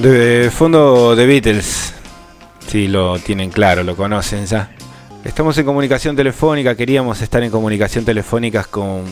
De 0.00 0.50
fondo 0.50 1.14
de 1.14 1.26
Beatles. 1.26 1.92
Sí, 2.66 2.88
lo 2.88 3.18
tienen 3.18 3.50
claro, 3.50 3.82
lo 3.82 3.96
conocen 3.96 4.46
ya. 4.46 4.70
Estamos 5.24 5.58
en 5.58 5.66
comunicación 5.66 6.16
telefónica, 6.16 6.74
queríamos 6.74 7.20
estar 7.20 7.42
en 7.42 7.50
comunicación 7.50 8.06
telefónica 8.06 8.64
con 8.64 9.04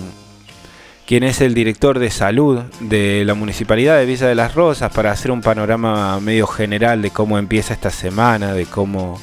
quien 1.07 1.25
es 1.25 1.43
el 1.43 1.53
director 1.53 1.99
de 1.99 2.11
salud 2.11 2.61
de 2.81 3.23
la 3.27 3.35
Municipalidad 3.35 3.99
de 3.99 4.07
Villa 4.07 4.29
de 4.29 4.35
las 4.35 4.55
Rosas 4.55 4.91
para 4.91 5.11
hacer 5.11 5.31
un 5.31 5.43
panorama 5.43 6.19
medio 6.21 6.47
general 6.47 7.03
de 7.03 7.11
cómo 7.11 7.37
empieza 7.37 7.75
esta 7.75 7.91
semana, 7.91 8.55
de 8.55 8.65
cómo 8.65 9.21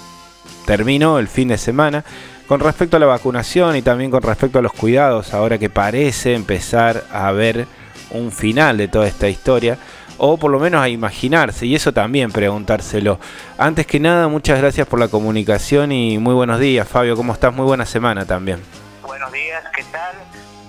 terminó 0.67 1.17
el 1.17 1.27
fin 1.27 1.47
de 1.47 1.57
semana, 1.57 2.05
con 2.47 2.59
respecto 2.59 2.97
a 2.97 2.99
la 2.99 3.07
vacunación 3.07 3.75
y 3.75 3.81
también 3.81 4.11
con 4.11 4.21
respecto 4.21 4.59
a 4.59 4.61
los 4.61 4.73
cuidados, 4.73 5.33
ahora 5.33 5.57
que 5.57 5.71
parece 5.71 6.35
empezar 6.35 7.05
a 7.11 7.31
ver 7.31 7.65
un 8.11 8.31
final 8.31 8.77
de 8.77 8.87
toda 8.87 9.07
esta 9.07 9.27
historia 9.27 9.79
o 10.17 10.37
por 10.37 10.51
lo 10.51 10.59
menos 10.59 10.81
a 10.81 10.89
imaginarse, 10.89 11.65
y 11.65 11.75
eso 11.75 11.93
también 11.93 12.31
preguntárselo. 12.31 13.19
Antes 13.57 13.85
que 13.85 13.99
nada, 13.99 14.27
muchas 14.27 14.59
gracias 14.59 14.87
por 14.87 14.99
la 14.99 15.07
comunicación 15.07 15.91
y 15.91 16.17
muy 16.17 16.33
buenos 16.33 16.59
días, 16.59 16.87
Fabio, 16.87 17.15
¿cómo 17.15 17.33
estás? 17.33 17.53
Muy 17.53 17.65
buena 17.65 17.85
semana 17.85 18.25
también. 18.25 18.63
Buenos 19.01 19.31
días, 19.31 19.63
¿qué 19.75 19.83
tal? 19.85 20.15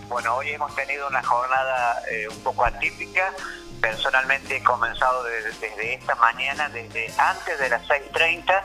Bueno, 0.09 0.37
hoy 0.37 0.51
hemos 0.51 0.75
tenido 0.75 1.09
una 1.09 1.23
jornada 1.23 2.03
eh, 2.11 2.29
un 2.29 2.39
poco 2.43 2.65
atípica. 2.65 3.33
Personalmente 3.81 4.57
he 4.57 4.63
comenzado 4.63 5.25
desde, 5.25 5.95
esta 5.95 6.15
mañana, 6.17 6.69
desde 6.71 7.13
antes 7.19 7.59
de 7.59 7.69
las 7.69 7.83
6.30, 7.87 8.65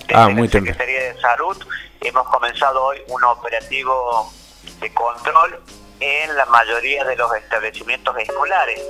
desde 0.00 0.14
ah, 0.14 0.28
muy 0.28 0.48
la 0.48 0.52
Secretaría 0.52 1.12
de 1.12 1.20
Salud. 1.20 1.56
Hemos 2.00 2.28
comenzado 2.28 2.82
hoy 2.84 2.98
un 3.08 3.22
operativo 3.24 4.32
de 4.80 4.92
control 4.92 5.60
en 6.00 6.34
la 6.34 6.46
mayoría 6.46 7.04
de 7.04 7.16
los 7.16 7.32
establecimientos 7.34 8.16
escolares. 8.18 8.80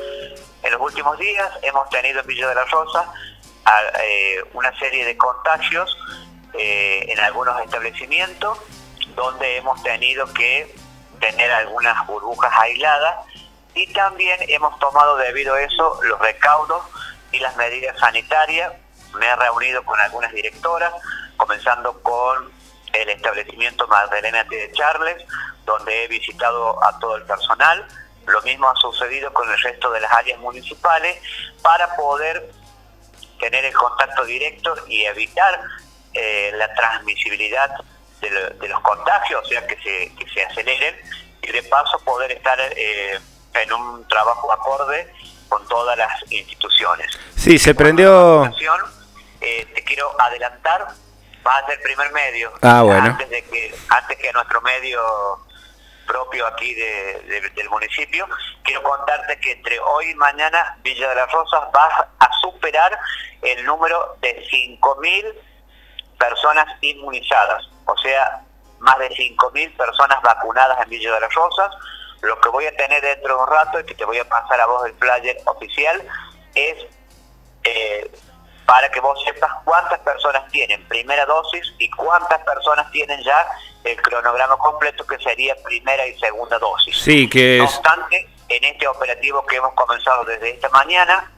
En 0.62 0.72
los 0.72 0.80
últimos 0.80 1.19
días 1.19 1.50
hemos 1.62 1.89
tenido 1.91 2.20
en 2.20 2.27
Villa 2.27 2.48
de 2.48 2.55
la 2.55 2.64
Rosa 2.64 3.12
eh, 4.00 4.42
una 4.55 4.77
serie 4.78 5.05
de 5.05 5.16
contagios 5.16 5.97
eh, 6.55 7.05
en 7.08 7.20
algunos 7.20 7.61
establecimientos 7.61 8.58
donde 9.14 9.56
hemos 9.56 9.83
tenido 9.83 10.33
que 10.33 10.75
tener 11.20 11.50
algunas 11.53 12.06
burbujas 12.06 12.53
aisladas 12.56 13.16
y 13.75 13.92
también 13.92 14.38
hemos 14.48 14.78
tomado 14.78 15.16
debido 15.16 15.55
a 15.55 15.62
eso 15.62 16.00
los 16.03 16.19
recaudos 16.20 16.83
y 17.33 17.38
las 17.38 17.56
medidas 17.56 17.98
sanitarias. 17.98 18.72
Me 19.14 19.27
he 19.27 19.36
reunido 19.36 19.84
con 19.84 19.98
algunas 20.00 20.33
directoras, 20.33 20.92
comenzando 21.36 22.00
con 22.03 22.50
el 22.92 23.08
establecimiento 23.10 23.86
Magdalena 23.88 24.44
T. 24.48 24.55
de 24.55 24.72
Charles, 24.72 25.24
donde 25.64 26.05
he 26.05 26.08
visitado 26.08 26.83
a 26.84 26.98
todo 26.98 27.16
el 27.16 27.22
personal, 27.24 27.86
lo 28.27 28.42
mismo 28.42 28.69
ha 28.69 28.77
sucedido 28.77 29.32
con 29.32 29.50
el 29.50 29.60
resto 29.60 29.91
de 29.91 30.00
las 30.00 30.12
áreas 30.12 30.38
municipales 30.38 31.20
para 31.62 31.94
poder 31.97 32.50
tener 33.38 33.64
el 33.64 33.74
contacto 33.74 34.24
directo 34.24 34.74
y 34.86 35.05
evitar 35.05 35.60
eh, 36.12 36.52
la 36.55 36.72
transmisibilidad 36.74 37.70
de, 38.20 38.69
los 38.69 38.80
contagios, 38.80 39.42
o 39.44 39.48
sea, 39.48 39.66
que 39.66 39.77
se, 39.77 40.14
que 40.14 40.30
se 40.32 40.44
aceleren 40.44 40.94
y 41.42 41.50
de 41.50 41.62
paso 41.64 41.98
poder 42.00 42.32
estar 42.32 42.58
eh, 42.60 43.19
en 43.54 43.72
un 43.72 44.06
trabajo 44.08 44.52
acorde 44.52 45.12
con 45.48 45.66
todas 45.69 45.97
las 45.97 46.10
instituciones. 46.30 47.19
Sí, 47.36 47.58
se 47.58 47.75
prendió... 47.75 48.44
Eh, 49.42 49.66
te 49.75 49.82
quiero 49.84 50.14
adelantar, 50.20 50.88
va 51.46 51.56
a 51.58 51.66
ser 51.66 51.77
el 51.77 51.83
primer 51.83 52.12
medio. 52.12 52.52
Ah, 52.62 52.83
bueno. 52.83 53.06
Antes 53.06 53.30
de 53.30 53.42
que, 53.44 53.74
antes 53.88 54.19
que 54.19 54.33
nuestro 54.33 54.60
medio 54.62 55.00
propio 56.10 56.47
aquí 56.47 56.74
del 56.74 57.70
municipio. 57.70 58.26
Quiero 58.64 58.82
contarte 58.82 59.38
que 59.38 59.53
entre 59.53 59.78
hoy 59.78 60.10
y 60.10 60.14
mañana 60.16 60.76
Villa 60.82 61.09
de 61.09 61.14
las 61.14 61.31
Rosas 61.31 61.60
va 61.75 62.09
a 62.19 62.31
superar 62.42 62.98
el 63.42 63.64
número 63.64 64.16
de 64.20 64.44
5.000 64.50 65.34
personas 66.19 66.66
inmunizadas, 66.81 67.64
o 67.87 67.97
sea, 67.98 68.43
más 68.81 68.98
de 68.98 69.09
5.000 69.10 69.76
personas 69.76 70.20
vacunadas 70.22 70.82
en 70.82 70.91
Villa 70.91 71.14
de 71.14 71.20
las 71.20 71.34
Rosas. 71.34 71.70
Lo 72.22 72.38
que 72.41 72.48
voy 72.50 72.66
a 72.66 72.76
tener 72.76 73.00
dentro 73.00 73.37
de 73.37 73.43
un 73.43 73.48
rato 73.48 73.81
y 73.81 73.84
que 73.84 73.94
te 73.94 74.04
voy 74.04 74.19
a 74.19 74.28
pasar 74.28 74.60
a 74.60 74.66
vos 74.66 74.84
el 74.87 74.94
flyer 74.94 75.38
oficial 75.47 76.03
es 76.54 76.87
eh, 77.64 78.10
para 78.70 78.88
que 78.88 79.00
vos 79.00 79.20
sepas 79.25 79.50
cuántas 79.64 79.98
personas 79.98 80.48
tienen 80.53 80.86
primera 80.86 81.26
dosis 81.26 81.75
y 81.78 81.91
cuántas 81.91 82.38
personas 82.44 82.88
tienen 82.92 83.20
ya 83.25 83.44
el 83.82 84.00
cronograma 84.00 84.56
completo 84.58 85.04
que 85.08 85.19
sería 85.19 85.56
primera 85.64 86.06
y 86.06 86.16
segunda 86.20 86.56
dosis. 86.56 86.97
Sí, 86.97 87.28
que 87.28 87.58
no 87.58 87.64
obstante, 87.64 88.28
en 88.48 88.62
este 88.62 88.86
operativo 88.86 89.44
que 89.44 89.56
hemos 89.56 89.75
comenzado 89.75 90.22
desde 90.22 90.50
esta 90.50 90.69
mañana, 90.69 91.32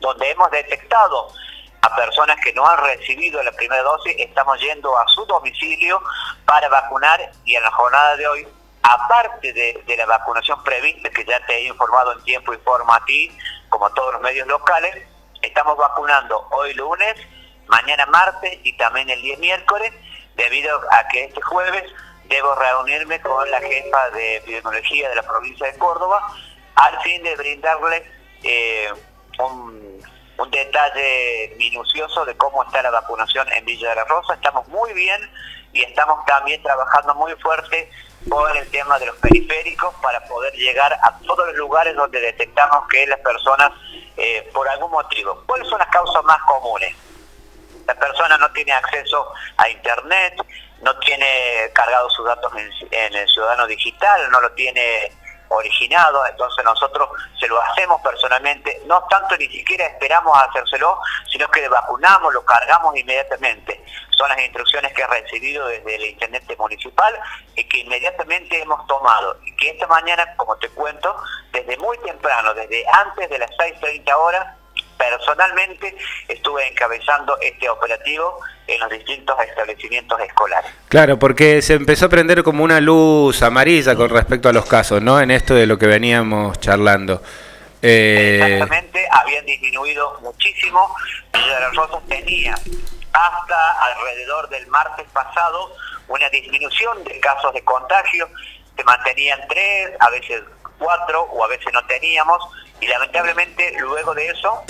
donde 0.00 0.30
hemos 0.30 0.50
detectado 0.50 1.32
a 1.80 1.96
personas 1.96 2.36
que 2.44 2.52
no 2.52 2.66
han 2.66 2.84
recibido 2.84 3.42
la 3.42 3.52
primera 3.52 3.82
dosis, 3.82 4.14
estamos 4.18 4.60
yendo 4.60 4.98
a 4.98 5.08
su 5.08 5.24
domicilio 5.24 6.02
para 6.44 6.68
vacunar 6.68 7.32
y 7.46 7.54
en 7.54 7.62
la 7.62 7.70
jornada 7.70 8.16
de 8.16 8.28
hoy, 8.28 8.46
aparte 8.82 9.50
de, 9.54 9.82
de 9.86 9.96
la 9.96 10.04
vacunación 10.04 10.62
prevista, 10.62 11.08
que 11.08 11.24
ya 11.24 11.40
te 11.46 11.56
he 11.56 11.68
informado 11.68 12.12
en 12.12 12.22
tiempo 12.22 12.52
y 12.52 12.58
forma 12.58 12.96
a 12.96 13.04
ti, 13.06 13.34
como 13.70 13.86
a 13.86 13.94
todos 13.94 14.12
los 14.12 14.20
medios 14.20 14.46
locales, 14.46 15.09
Estamos 15.42 15.76
vacunando 15.76 16.46
hoy 16.50 16.74
lunes, 16.74 17.14
mañana 17.66 18.04
martes 18.06 18.58
y 18.62 18.76
también 18.76 19.08
el 19.08 19.22
día 19.22 19.36
miércoles, 19.38 19.92
debido 20.36 20.78
a 20.90 21.08
que 21.08 21.24
este 21.24 21.40
jueves 21.40 21.84
debo 22.24 22.54
reunirme 22.54 23.20
con 23.20 23.50
la 23.50 23.60
jefa 23.60 24.10
de 24.10 24.36
epidemiología 24.36 25.08
de 25.08 25.16
la 25.16 25.22
provincia 25.22 25.66
de 25.66 25.78
Córdoba 25.78 26.32
al 26.76 27.00
fin 27.02 27.22
de 27.22 27.36
brindarle 27.36 28.04
eh, 28.42 28.92
un, 29.38 30.00
detalle 30.50 31.54
minucioso 31.58 32.24
de 32.24 32.36
cómo 32.36 32.64
está 32.64 32.82
la 32.82 32.90
vacunación 32.90 33.46
en 33.52 33.64
Villa 33.64 33.90
de 33.90 33.96
la 33.96 34.04
Rosa. 34.04 34.34
Estamos 34.34 34.66
muy 34.68 34.92
bien 34.94 35.20
y 35.72 35.82
estamos 35.82 36.24
también 36.26 36.62
trabajando 36.62 37.14
muy 37.14 37.34
fuerte 37.36 37.90
por 38.28 38.54
el 38.56 38.68
tema 38.70 38.98
de 38.98 39.06
los 39.06 39.16
periféricos 39.16 39.94
para 40.02 40.22
poder 40.24 40.52
llegar 40.54 40.92
a 40.92 41.18
todos 41.20 41.46
los 41.48 41.56
lugares 41.56 41.94
donde 41.96 42.20
detectamos 42.20 42.86
que 42.88 43.06
las 43.06 43.20
personas 43.20 43.72
eh, 44.16 44.48
por 44.52 44.68
algún 44.68 44.90
motivo. 44.90 45.42
¿Cuáles 45.46 45.68
son 45.68 45.78
las 45.78 45.88
causas 45.88 46.22
más 46.24 46.40
comunes? 46.42 46.94
La 47.86 47.94
persona 47.94 48.36
no 48.36 48.50
tiene 48.52 48.72
acceso 48.72 49.32
a 49.56 49.68
Internet, 49.68 50.34
no 50.82 50.96
tiene 50.98 51.70
cargado 51.72 52.08
sus 52.10 52.26
datos 52.26 52.52
en, 52.90 53.14
el 53.14 53.28
ciudadano 53.28 53.66
digital, 53.66 54.30
no 54.30 54.40
lo 54.40 54.52
tiene 54.52 55.12
originado, 55.50 56.24
entonces 56.26 56.64
nosotros 56.64 57.08
se 57.38 57.48
lo 57.48 57.60
hacemos 57.62 58.00
personalmente, 58.02 58.82
no 58.86 59.02
tanto 59.10 59.36
ni 59.36 59.48
siquiera 59.48 59.86
esperamos 59.86 60.36
hacérselo, 60.36 60.98
sino 61.30 61.48
que 61.48 61.68
vacunamos, 61.68 62.32
lo 62.32 62.44
cargamos 62.44 62.96
inmediatamente. 62.96 63.84
Son 64.16 64.28
las 64.28 64.40
instrucciones 64.40 64.92
que 64.92 65.02
he 65.02 65.06
recibido 65.06 65.66
desde 65.66 65.94
el 65.94 66.04
intendente 66.04 66.56
municipal 66.56 67.18
y 67.56 67.64
que 67.64 67.78
inmediatamente 67.78 68.60
hemos 68.60 68.86
tomado. 68.86 69.38
Y 69.44 69.56
que 69.56 69.70
esta 69.70 69.86
mañana, 69.86 70.36
como 70.36 70.56
te 70.56 70.68
cuento, 70.70 71.16
desde 71.52 71.76
muy 71.78 71.98
temprano, 71.98 72.54
desde 72.54 72.84
antes 72.92 73.28
de 73.30 73.38
las 73.38 73.50
6.30 73.52 74.14
horas, 74.14 74.59
personalmente 75.00 75.96
estuve 76.28 76.66
encabezando 76.68 77.38
este 77.40 77.68
operativo 77.70 78.38
en 78.66 78.78
los 78.80 78.90
distintos 78.90 79.34
establecimientos 79.48 80.20
escolares. 80.20 80.70
Claro, 80.88 81.18
porque 81.18 81.62
se 81.62 81.74
empezó 81.74 82.06
a 82.06 82.08
prender 82.10 82.42
como 82.42 82.62
una 82.62 82.80
luz 82.80 83.42
amarilla 83.42 83.96
con 83.96 84.10
respecto 84.10 84.50
a 84.50 84.52
los 84.52 84.66
casos, 84.66 85.00
¿no? 85.00 85.20
En 85.20 85.30
esto 85.30 85.54
de 85.54 85.66
lo 85.66 85.78
que 85.78 85.86
veníamos 85.86 86.60
charlando. 86.60 87.22
Eh... 87.80 88.40
Exactamente, 88.42 89.08
habían 89.10 89.46
disminuido 89.46 90.18
muchísimo. 90.20 90.94
Villa 91.32 91.54
de 91.54 91.60
las 91.60 91.74
Rosas 91.74 92.02
tenía 92.06 92.54
hasta 92.54 93.82
alrededor 93.82 94.50
del 94.50 94.66
martes 94.66 95.06
pasado 95.14 95.74
una 96.08 96.28
disminución 96.28 97.02
de 97.04 97.18
casos 97.20 97.54
de 97.54 97.64
contagio. 97.64 98.28
Se 98.76 98.84
mantenían 98.84 99.40
tres, 99.48 99.92
a 99.98 100.10
veces 100.10 100.42
cuatro 100.78 101.22
o 101.22 101.44
a 101.44 101.48
veces 101.48 101.72
no 101.72 101.84
teníamos 101.86 102.42
y 102.80 102.86
lamentablemente 102.86 103.74
luego 103.78 104.14
de 104.14 104.28
eso, 104.28 104.62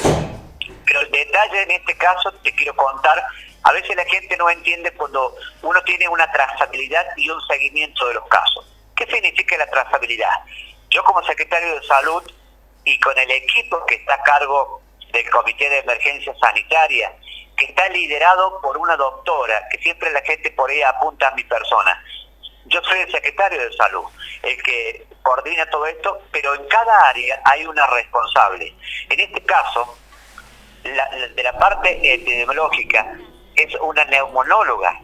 pero 0.85 1.01
el 1.01 1.11
detalle 1.11 1.63
en 1.63 1.71
este 1.73 1.97
caso 1.97 2.33
te 2.43 2.53
quiero 2.55 2.75
contar, 2.77 3.25
a 3.63 3.73
veces 3.73 3.95
la 3.95 4.05
gente 4.05 4.37
no 4.37 4.49
entiende 4.49 4.93
cuando 4.93 5.37
uno 5.63 5.83
tiene 5.83 6.09
una 6.09 6.31
trazabilidad 6.33 7.07
y 7.17 7.29
un 7.29 7.41
seguimiento 7.47 8.07
de 8.09 8.15
los 8.15 8.27
casos. 8.29 8.67
¿Qué 8.97 9.07
significa 9.07 9.57
la 9.59 9.71
trazabilidad? 9.71 10.31
Yo 10.91 11.05
como 11.05 11.23
secretario 11.25 11.75
de 11.75 11.87
salud 11.87 12.23
y 12.85 12.99
con 13.01 13.17
el 13.19 13.31
equipo 13.31 13.85
que 13.87 13.97
está 13.97 14.15
a 14.15 14.23
cargo 14.23 14.83
del 15.13 15.29
Comité 15.31 15.69
de 15.69 15.79
Emergencia 15.79 16.35
Sanitaria, 16.41 17.13
que 17.57 17.67
está 17.67 17.89
liderado 17.91 18.61
por 18.63 18.79
una 18.79 18.97
doctora, 18.97 19.69
que 19.71 19.79
siempre 19.79 20.11
la 20.11 20.23
gente 20.23 20.51
por 20.53 20.71
ahí 20.71 20.83
apunta 20.83 21.29
a 21.29 21.35
mi 21.35 21.45
persona. 21.45 22.03
Yo 22.67 22.81
soy 22.83 23.01
el 23.01 23.11
secretario 23.11 23.61
de 23.61 23.73
salud, 23.75 24.05
el 24.43 24.63
que 24.63 25.07
coordina 25.23 25.69
todo 25.69 25.87
esto, 25.87 26.23
pero 26.31 26.55
en 26.55 26.67
cada 26.69 27.09
área 27.09 27.41
hay 27.45 27.67
una 27.67 27.87
responsable. 27.89 28.75
En 29.09 29.21
este 29.21 29.43
caso, 29.45 29.99
de 30.83 31.43
la 31.43 31.59
parte 31.59 31.99
epidemiológica 32.03 33.15
es 33.55 33.75
una 33.81 34.05
neumonóloga 34.07 35.01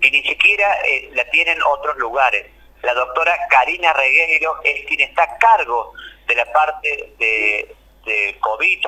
y 0.00 0.10
ni 0.10 0.22
siquiera 0.22 0.80
eh, 0.86 1.10
la 1.14 1.24
tienen 1.30 1.58
otros 1.62 1.96
lugares. 1.98 2.46
La 2.82 2.94
doctora 2.94 3.36
Karina 3.50 3.92
Regueiro 3.92 4.60
es 4.64 4.86
quien 4.86 5.00
está 5.00 5.24
a 5.24 5.38
cargo 5.38 5.92
de 6.26 6.34
la 6.34 6.50
parte 6.52 7.14
de, 7.18 7.74
de 8.04 8.36
COVID 8.40 8.86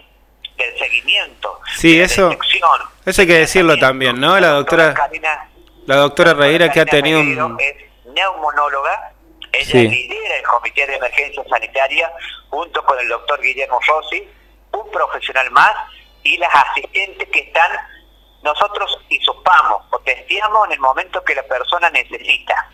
del 0.56 0.78
seguimiento, 0.78 1.60
sí, 1.76 2.00
eso, 2.00 2.30
Eso 3.06 3.20
hay 3.22 3.26
que 3.26 3.38
decirlo 3.38 3.78
también, 3.78 4.20
¿no? 4.20 4.38
La 4.38 4.48
doctora, 4.48 4.94
la 5.86 5.96
doctora 5.96 6.34
Reira 6.34 6.70
que 6.70 6.80
ha 6.80 6.86
tenido 6.86 7.20
un... 7.20 7.58
Es 7.58 7.74
neumonóloga, 8.04 9.12
ella 9.50 9.80
lidera 9.80 10.36
el 10.36 10.42
Comité 10.42 10.86
de 10.86 10.96
Emergencia 10.96 11.42
Sanitaria 11.48 12.12
junto 12.50 12.84
con 12.84 12.98
el 13.00 13.08
doctor 13.08 13.40
Guillermo 13.40 13.80
Rossi, 13.86 14.28
un 14.72 14.90
profesional 14.90 15.50
más, 15.50 15.74
y 16.22 16.36
las 16.38 16.54
asistentes 16.54 17.28
que 17.28 17.40
están, 17.40 17.70
nosotros 18.42 18.98
hisopamos 19.08 19.84
o 19.90 19.98
testeamos 20.00 20.66
en 20.66 20.72
el 20.72 20.80
momento 20.80 21.22
que 21.24 21.34
la 21.34 21.42
persona 21.44 21.90
necesita. 21.90 22.70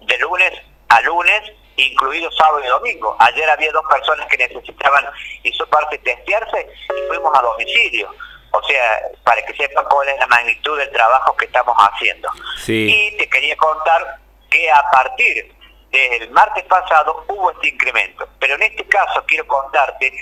De 0.00 0.18
lunes 0.18 0.52
a 0.88 1.00
lunes, 1.02 1.42
incluido 1.76 2.30
sábado 2.32 2.62
y 2.64 2.68
domingo. 2.68 3.16
Ayer 3.20 3.48
había 3.48 3.70
dos 3.72 3.84
personas 3.88 4.26
que 4.26 4.36
necesitaban 4.36 5.06
hisoparse 5.42 5.96
y 5.96 5.98
testearse 5.98 6.68
y 6.88 7.08
fuimos 7.08 7.36
a 7.38 7.42
domicilio. 7.42 8.12
O 8.52 8.62
sea, 8.64 9.00
para 9.22 9.42
que 9.42 9.54
sepan 9.54 9.84
cuál 9.88 10.08
es 10.08 10.18
la 10.18 10.26
magnitud 10.26 10.76
del 10.76 10.90
trabajo 10.90 11.36
que 11.36 11.44
estamos 11.44 11.76
haciendo. 11.78 12.28
Y 12.66 13.16
te 13.16 13.28
quería 13.28 13.56
contar 13.56 14.18
que 14.50 14.70
a 14.70 14.82
partir 14.90 15.54
del 15.92 16.30
martes 16.30 16.64
pasado 16.64 17.24
hubo 17.28 17.52
este 17.52 17.68
incremento. 17.68 18.28
Pero 18.40 18.56
en 18.56 18.62
este 18.64 18.84
caso 18.86 19.24
quiero 19.26 19.46
contarte 19.46 20.12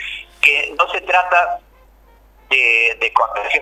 que 0.43 0.75
no 0.79 0.88
se 0.91 1.00
trata 1.00 1.61
de, 2.49 2.97
de 3.00 3.12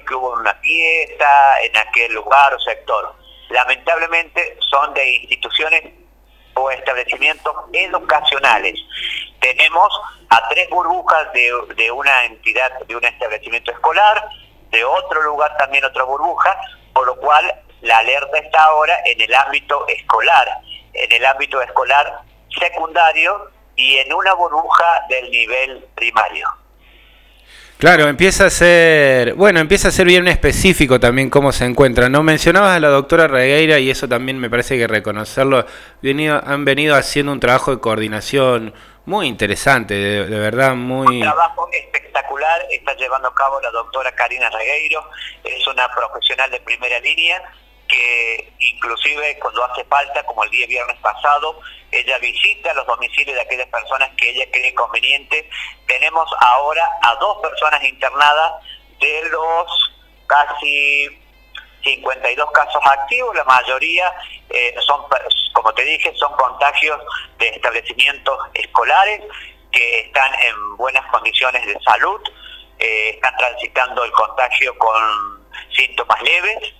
que 0.06 0.14
hubo 0.14 0.34
en 0.34 0.40
una 0.40 0.54
fiesta, 0.54 1.60
en 1.62 1.76
aquel 1.76 2.12
lugar 2.12 2.54
o 2.54 2.60
sector. 2.60 3.14
Lamentablemente 3.50 4.56
son 4.70 4.92
de 4.94 5.08
instituciones 5.08 5.82
o 6.54 6.70
establecimientos 6.70 7.54
educacionales. 7.72 8.78
Tenemos 9.40 10.00
a 10.30 10.48
tres 10.48 10.68
burbujas 10.70 11.32
de, 11.32 11.52
de 11.76 11.90
una 11.90 12.24
entidad, 12.24 12.72
de 12.86 12.96
un 12.96 13.04
establecimiento 13.04 13.72
escolar, 13.72 14.28
de 14.70 14.84
otro 14.84 15.22
lugar 15.22 15.56
también 15.58 15.84
otra 15.84 16.04
burbuja, 16.04 16.58
por 16.92 17.06
lo 17.06 17.16
cual 17.16 17.62
la 17.82 17.98
alerta 17.98 18.38
está 18.38 18.64
ahora 18.64 18.98
en 19.04 19.20
el 19.20 19.34
ámbito 19.34 19.86
escolar, 19.88 20.48
en 20.92 21.12
el 21.12 21.24
ámbito 21.26 21.60
escolar 21.60 22.20
secundario 22.58 23.50
y 23.76 23.98
en 23.98 24.12
una 24.12 24.32
burbuja 24.34 25.04
del 25.08 25.30
nivel 25.30 25.84
primario. 25.94 26.48
Claro, 27.78 28.08
empieza 28.08 28.46
a 28.46 28.50
ser, 28.50 29.34
bueno, 29.34 29.60
empieza 29.60 29.88
a 29.88 29.90
ser 29.90 30.06
bien 30.06 30.26
específico 30.28 30.98
también 30.98 31.28
cómo 31.28 31.52
se 31.52 31.66
encuentra. 31.66 32.08
No 32.08 32.22
mencionabas 32.22 32.74
a 32.74 32.80
la 32.80 32.88
doctora 32.88 33.26
Regueira 33.28 33.78
y 33.78 33.90
eso 33.90 34.08
también 34.08 34.38
me 34.38 34.48
parece 34.48 34.78
que 34.78 34.86
reconocerlo. 34.86 35.66
Venido, 36.00 36.40
han 36.42 36.64
venido 36.64 36.94
haciendo 36.94 37.32
un 37.32 37.40
trabajo 37.40 37.72
de 37.72 37.80
coordinación 37.80 38.72
muy 39.04 39.26
interesante, 39.26 39.94
de, 39.94 40.38
verdad 40.38 40.74
muy... 40.74 41.18
Un 41.18 41.22
trabajo 41.22 41.68
espectacular 41.70 42.66
está 42.70 42.94
llevando 42.96 43.28
a 43.28 43.34
cabo 43.34 43.60
la 43.60 43.70
doctora 43.70 44.10
Karina 44.14 44.48
Regueiro, 44.48 45.08
es 45.44 45.66
una 45.66 45.86
profesional 45.94 46.50
de 46.50 46.60
primera 46.60 46.98
línea 47.00 47.42
que 47.88 48.52
inclusive 48.58 49.38
cuando 49.38 49.64
hace 49.64 49.84
falta, 49.84 50.24
como 50.24 50.44
el 50.44 50.50
día 50.50 50.66
viernes 50.66 50.96
pasado, 50.98 51.60
ella 51.90 52.18
visita 52.18 52.74
los 52.74 52.86
domicilios 52.86 53.36
de 53.36 53.42
aquellas 53.42 53.68
personas 53.68 54.10
que 54.16 54.30
ella 54.30 54.46
cree 54.50 54.74
conveniente. 54.74 55.48
Tenemos 55.86 56.28
ahora 56.40 56.88
a 57.02 57.14
dos 57.16 57.38
personas 57.40 57.82
internadas 57.84 58.52
de 59.00 59.28
los 59.30 59.94
casi 60.26 61.22
52 61.84 62.50
casos 62.50 62.82
activos, 62.84 63.34
la 63.36 63.44
mayoría 63.44 64.12
eh, 64.50 64.74
son, 64.84 65.02
como 65.52 65.72
te 65.74 65.84
dije, 65.84 66.12
son 66.16 66.32
contagios 66.34 67.00
de 67.38 67.48
establecimientos 67.48 68.38
escolares 68.54 69.22
que 69.70 70.00
están 70.00 70.32
en 70.42 70.76
buenas 70.76 71.06
condiciones 71.12 71.64
de 71.64 71.78
salud, 71.86 72.20
eh, 72.78 73.10
están 73.14 73.36
transitando 73.36 74.04
el 74.04 74.10
contagio 74.12 74.76
con 74.78 75.46
síntomas 75.70 76.20
leves 76.22 76.74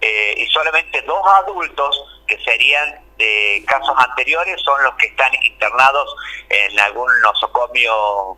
eh, 0.00 0.34
y 0.36 0.46
solamente 0.46 1.02
dos 1.02 1.26
adultos 1.26 2.22
que 2.26 2.38
serían 2.44 3.00
de 3.18 3.62
casos 3.66 3.94
anteriores 3.98 4.60
son 4.62 4.82
los 4.82 4.94
que 4.94 5.06
están 5.06 5.32
internados 5.42 6.14
en 6.48 6.80
algún 6.80 7.08
nosocomio 7.22 8.36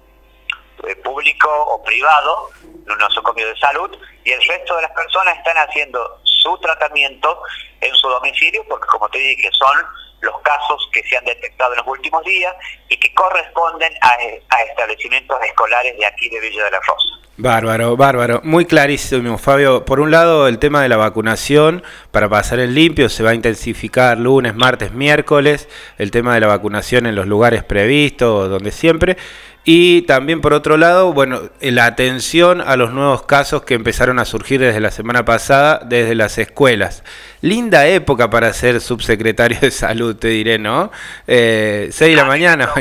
eh, 0.85 0.97
público 0.97 1.49
o 1.49 1.82
privado, 1.85 2.50
en 2.62 2.91
un 2.91 2.99
nosocomio 2.99 3.47
de 3.47 3.56
salud, 3.59 3.97
y 4.25 4.32
el 4.32 4.43
resto 4.43 4.75
de 4.76 4.82
las 4.82 4.91
personas 4.91 5.38
están 5.38 5.56
haciendo 5.59 6.20
su 6.25 6.59
tratamiento 6.59 7.41
en 7.81 7.94
su 7.94 8.08
domicilio, 8.08 8.65
porque 8.69 8.87
como 8.88 9.08
te 9.08 9.19
dije, 9.19 9.49
son 9.53 9.87
los 10.22 10.40
casos 10.40 10.88
que 10.92 11.02
se 11.02 11.16
han 11.16 11.24
detectado 11.24 11.72
en 11.72 11.78
los 11.78 11.86
últimos 11.86 12.24
días 12.24 12.54
y 12.88 12.96
que 12.96 13.12
corresponden 13.12 13.92
a, 14.00 14.62
establecimientos 14.70 15.36
escolares 15.44 15.96
de 15.98 16.06
aquí 16.06 16.28
de 16.28 16.40
Villa 16.40 16.64
de 16.64 16.70
la 16.70 16.78
Rosa. 16.78 17.08
Bárbaro, 17.36 17.96
bárbaro. 17.96 18.40
Muy 18.44 18.66
clarísimo, 18.66 19.36
Fabio. 19.38 19.84
Por 19.84 20.00
un 20.00 20.10
lado, 20.10 20.48
el 20.48 20.58
tema 20.58 20.82
de 20.82 20.88
la 20.88 20.96
vacunación 20.96 21.82
para 22.10 22.28
pasar 22.28 22.60
el 22.60 22.74
limpio 22.74 23.08
se 23.08 23.22
va 23.22 23.30
a 23.30 23.34
intensificar 23.34 24.19
lunes, 24.19 24.54
martes, 24.54 24.92
miércoles. 24.92 25.69
El 25.98 26.10
tema 26.10 26.34
de 26.34 26.40
la 26.40 26.46
vacunación 26.46 27.06
en 27.06 27.16
los 27.16 27.26
lugares 27.26 27.64
previstos, 27.64 28.48
donde 28.48 28.70
siempre. 28.70 29.16
Y 29.64 30.03
también 30.03 30.41
por 30.41 30.55
otro 30.55 30.76
lado, 30.76 31.12
bueno, 31.12 31.41
la 31.61 31.87
atención 31.87 32.61
a 32.61 32.76
los 32.76 32.91
nuevos 32.91 33.23
casos 33.23 33.62
que 33.62 33.75
empezaron 33.75 34.19
a 34.19 34.25
surgir 34.25 34.61
desde 34.61 34.81
la 34.81 34.91
semana 34.91 35.25
pasada 35.25 35.81
desde 35.85 36.17
las 36.17 36.37
escuelas. 36.38 37.05
Linda 37.43 37.87
época 37.87 38.29
para 38.29 38.53
ser 38.53 38.81
subsecretario 38.81 39.61
de 39.61 39.70
salud, 39.70 40.17
te 40.17 40.29
diré, 40.29 40.59
¿no? 40.59 40.91
Eh, 41.26 41.91
6 41.93 42.11
de 42.11 42.17
la 42.17 42.25
mañana. 42.25 42.73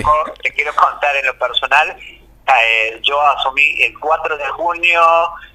Te 0.42 0.52
quiero 0.52 0.74
contar 0.74 1.16
en 1.18 1.28
lo 1.28 1.38
personal 1.38 1.96
eh, 2.60 3.00
yo 3.02 3.20
asumí 3.22 3.82
el 3.82 3.98
4 4.00 4.38
de 4.38 4.48
junio 4.50 5.02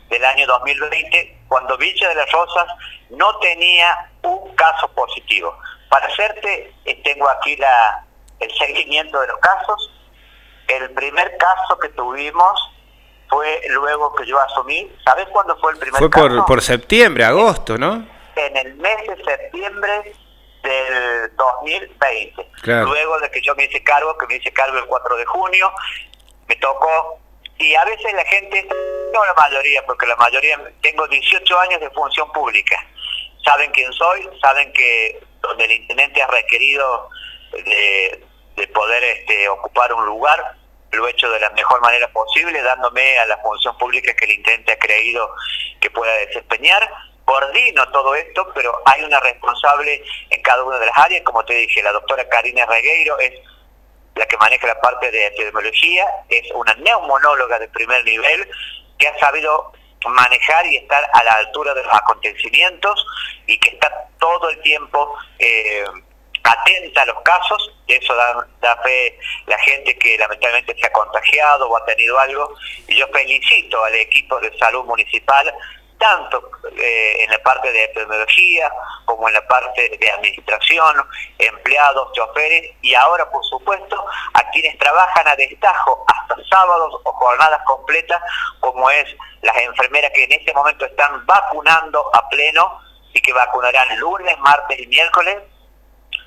del 0.08 0.24
año 0.24 0.46
2020, 0.46 1.38
cuando 1.48 1.76
Villa 1.76 2.08
de 2.08 2.14
las 2.14 2.30
Rosas 2.30 2.66
no 3.10 3.38
tenía 3.38 4.10
un 4.22 4.54
caso 4.54 4.88
positivo. 4.88 5.56
Para 5.88 6.06
hacerte, 6.06 6.72
eh, 6.84 7.00
tengo 7.02 7.28
aquí 7.28 7.56
la, 7.56 8.04
el 8.40 8.50
seguimiento 8.56 9.20
de 9.20 9.28
los 9.28 9.38
casos. 9.38 9.92
El 10.68 10.90
primer 10.90 11.36
caso 11.36 11.78
que 11.78 11.88
tuvimos 11.90 12.72
fue 13.28 13.60
luego 13.68 14.14
que 14.14 14.26
yo 14.26 14.38
asumí. 14.40 14.90
¿Sabes 15.04 15.26
cuándo 15.28 15.56
fue 15.58 15.72
el 15.72 15.78
primer 15.78 15.94
caso? 15.94 16.10
Fue 16.10 16.28
por, 16.28 16.46
por 16.46 16.62
septiembre, 16.62 17.24
agosto, 17.24 17.78
¿no? 17.78 18.06
En 18.36 18.56
el 18.56 18.74
mes 18.74 18.96
de 19.06 19.24
septiembre 19.24 20.14
del 20.62 21.36
2020. 21.36 22.50
Luego 22.64 23.18
de 23.20 23.30
que 23.30 23.40
yo 23.40 23.54
me 23.54 23.64
hice 23.64 23.82
cargo, 23.82 24.16
que 24.18 24.26
me 24.26 24.36
hice 24.36 24.52
cargo 24.52 24.78
el 24.78 24.86
4 24.86 25.16
de 25.16 25.24
junio, 25.24 25.72
me 26.48 26.56
tocó, 26.56 27.18
y 27.58 27.74
a 27.74 27.84
veces 27.84 28.12
la 28.12 28.24
gente, 28.24 28.68
no 29.12 29.24
la 29.24 29.34
mayoría, 29.34 29.84
porque 29.86 30.06
la 30.06 30.16
mayoría, 30.16 30.60
tengo 30.82 31.06
18 31.06 31.58
años 31.60 31.80
de 31.80 31.90
función 31.90 32.30
pública, 32.32 32.84
saben 33.44 33.70
quién 33.72 33.92
soy, 33.92 34.28
saben 34.42 34.72
que 34.72 35.20
donde 35.40 35.64
el 35.64 35.72
intendente 35.72 36.22
ha 36.22 36.26
requerido 36.26 37.08
de, 38.56 38.68
poder 38.68 39.02
este, 39.04 39.48
ocupar 39.48 39.92
un 39.92 40.06
lugar, 40.06 40.56
lo 40.92 41.06
he 41.06 41.10
hecho 41.10 41.30
de 41.30 41.40
la 41.40 41.50
mejor 41.50 41.80
manera 41.80 42.08
posible, 42.08 42.62
dándome 42.62 43.18
a 43.18 43.26
la 43.26 43.36
función 43.38 43.76
pública 43.78 44.14
que 44.14 44.24
el 44.24 44.32
intendente 44.32 44.72
ha 44.72 44.78
creído 44.78 45.30
que 45.80 45.90
pueda 45.90 46.12
desempeñar. 46.16 46.88
Coordino 47.24 47.88
todo 47.90 48.14
esto, 48.14 48.50
pero 48.54 48.80
hay 48.86 49.02
una 49.02 49.18
responsable 49.20 50.02
en 50.30 50.42
cada 50.42 50.62
una 50.62 50.78
de 50.78 50.86
las 50.86 50.98
áreas, 50.98 51.22
como 51.24 51.44
te 51.44 51.54
dije, 51.54 51.82
la 51.82 51.92
doctora 51.92 52.28
Karina 52.28 52.64
Regueiro 52.66 53.18
es 53.18 53.32
la 54.14 54.26
que 54.26 54.36
maneja 54.38 54.66
la 54.66 54.80
parte 54.80 55.10
de 55.10 55.26
epidemiología, 55.26 56.06
es 56.28 56.50
una 56.52 56.72
neumonóloga 56.74 57.58
de 57.58 57.68
primer 57.68 58.04
nivel 58.04 58.48
que 58.98 59.08
ha 59.08 59.18
sabido 59.18 59.72
manejar 60.08 60.66
y 60.66 60.76
estar 60.76 61.08
a 61.12 61.24
la 61.24 61.32
altura 61.32 61.74
de 61.74 61.82
los 61.82 61.92
acontecimientos 61.92 63.06
y 63.46 63.58
que 63.58 63.70
está 63.70 64.08
todo 64.18 64.48
el 64.50 64.60
tiempo 64.60 65.14
eh, 65.38 65.84
atenta 66.46 67.02
a 67.02 67.06
los 67.06 67.20
casos, 67.22 67.74
eso 67.86 68.14
da, 68.14 68.46
da, 68.60 68.76
fe 68.82 69.18
la 69.46 69.58
gente 69.58 69.96
que 69.98 70.16
lamentablemente 70.18 70.76
se 70.78 70.86
ha 70.86 70.92
contagiado 70.92 71.68
o 71.68 71.76
ha 71.76 71.84
tenido 71.84 72.18
algo, 72.18 72.54
y 72.86 72.96
yo 72.96 73.06
felicito 73.08 73.82
al 73.84 73.94
equipo 73.94 74.38
de 74.40 74.56
salud 74.58 74.84
municipal 74.84 75.52
tanto 75.98 76.50
eh, 76.76 77.24
en 77.24 77.30
la 77.30 77.38
parte 77.38 77.72
de 77.72 77.84
epidemiología 77.84 78.70
como 79.04 79.28
en 79.28 79.34
la 79.34 79.46
parte 79.46 79.96
de 79.98 80.10
administración, 80.10 80.94
empleados, 81.38 82.12
choferes 82.12 82.74
y 82.82 82.94
ahora, 82.94 83.28
por 83.30 83.44
supuesto, 83.44 84.04
a 84.34 84.50
quienes 84.50 84.76
trabajan 84.78 85.28
a 85.28 85.36
destajo 85.36 86.04
hasta 86.06 86.36
sábados 86.50 87.00
o 87.04 87.12
jornadas 87.12 87.60
completas, 87.64 88.20
como 88.60 88.90
es 88.90 89.06
las 89.42 89.56
enfermeras 89.56 90.10
que 90.14 90.24
en 90.24 90.32
este 90.32 90.52
momento 90.52 90.84
están 90.84 91.24
vacunando 91.24 92.10
a 92.14 92.28
pleno 92.28 92.80
y 93.12 93.20
que 93.20 93.32
vacunarán 93.32 93.98
lunes, 93.98 94.38
martes 94.40 94.78
y 94.78 94.86
miércoles. 94.88 95.38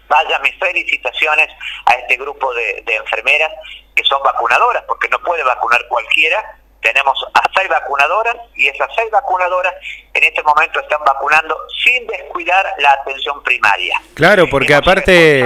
Vaya 0.10 0.40
mis 0.40 0.58
felicitaciones 0.58 1.50
a 1.86 1.94
este 1.94 2.18
grupo 2.18 2.54
de, 2.54 2.84
de 2.86 2.96
enfermeras 2.96 3.52
que 3.96 4.04
son 4.04 4.22
vacunadoras, 4.24 4.84
porque 4.88 5.08
no 5.10 5.20
puede 5.20 5.44
vacunar 5.44 5.88
cualquiera, 5.88 6.60
tenemos 6.82 7.26
a 7.34 7.42
seis 7.56 7.70
vacunadoras 7.70 8.36
y 8.56 8.68
esas 8.68 8.90
seis 8.96 9.12
vacunadoras 9.12 9.74
en 10.14 10.24
este 10.24 10.42
momento 10.44 10.80
están 10.80 11.04
vacunando 11.06 11.58
sin 11.84 12.08
descuidar 12.08 12.66
la 12.80 12.92
atención 12.92 13.44
primaria. 13.44 14.02
Claro, 14.14 14.48
porque 14.50 14.74
aparte... 14.74 15.44